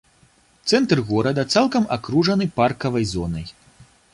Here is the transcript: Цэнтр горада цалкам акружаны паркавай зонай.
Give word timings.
Цэнтр 0.71 1.01
горада 1.11 1.43
цалкам 1.57 1.83
акружаны 1.97 2.45
паркавай 2.59 3.05
зонай. 3.15 3.45